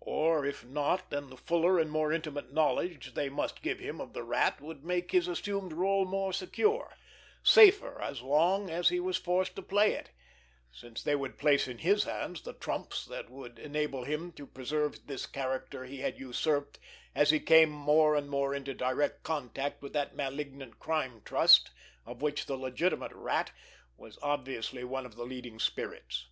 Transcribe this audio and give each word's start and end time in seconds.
Or, 0.00 0.44
if 0.44 0.64
not, 0.64 1.10
then 1.10 1.30
the 1.30 1.36
fuller 1.36 1.78
and 1.78 1.92
more 1.92 2.10
intimate 2.12 2.52
knowledge 2.52 3.14
they 3.14 3.28
must 3.28 3.62
give 3.62 3.78
him 3.78 4.00
of 4.00 4.14
the 4.14 4.24
Rat 4.24 4.60
would 4.60 4.82
make 4.84 5.12
his 5.12 5.28
assumed 5.28 5.70
rôle 5.70 6.04
more 6.08 6.32
secure, 6.32 6.96
safer 7.44 8.00
as 8.02 8.20
long 8.20 8.68
as 8.68 8.88
he 8.88 8.98
was 8.98 9.16
forced 9.16 9.54
to 9.54 9.62
play 9.62 9.92
it, 9.92 10.10
since 10.72 11.04
they 11.04 11.14
would 11.14 11.38
place 11.38 11.68
in 11.68 11.78
his 11.78 12.02
hands 12.02 12.42
the 12.42 12.52
trumps 12.52 13.04
that 13.04 13.30
would 13.30 13.60
enable 13.60 14.02
him 14.02 14.32
to 14.32 14.44
preserve 14.44 15.06
this 15.06 15.24
character 15.24 15.84
he 15.84 15.98
had 15.98 16.18
usurped 16.18 16.80
as 17.14 17.30
he 17.30 17.38
came 17.38 17.70
more 17.70 18.16
and 18.16 18.28
more 18.28 18.56
into 18.56 18.74
direct 18.74 19.22
contact 19.22 19.80
with 19.82 19.92
that 19.92 20.16
malignant 20.16 20.80
Crime 20.80 21.22
Trust 21.24 21.70
of 22.04 22.20
which 22.22 22.46
the 22.46 22.56
legitimate 22.56 23.12
Rat 23.12 23.52
was 23.96 24.18
obviously 24.20 24.82
one 24.82 25.06
of 25.06 25.14
the 25.14 25.22
leading 25.24 25.60
spirits. 25.60 26.26